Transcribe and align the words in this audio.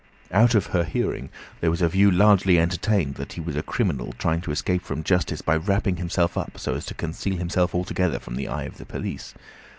Out 0.31 0.55
of 0.55 0.65
her 0.65 0.83
hearing 0.83 1.29
there 1.59 1.69
was 1.69 1.83
a 1.83 1.87
view 1.87 2.09
largely 2.09 2.57
entertained 2.59 3.13
that 3.17 3.33
he 3.33 3.39
was 3.39 3.55
a 3.55 3.61
criminal 3.61 4.13
trying 4.17 4.41
to 4.41 4.49
escape 4.51 4.81
from 4.81 5.03
justice 5.03 5.43
by 5.43 5.55
wrapping 5.57 5.97
himself 5.97 6.39
up 6.39 6.57
so 6.57 6.73
as 6.73 6.87
to 6.87 6.95
conceal 6.95 7.37
himself 7.37 7.75
altogether 7.75 8.17
from 8.17 8.35
the 8.35 8.47
eye 8.47 8.63
of 8.63 8.79
the 8.79 8.85
police. 8.87 9.35